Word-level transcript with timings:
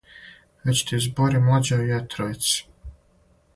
"Већ 0.69 0.81
ти 0.91 0.99
збори 1.09 1.43
млађој 1.45 1.85
јетрвици." 1.93 2.57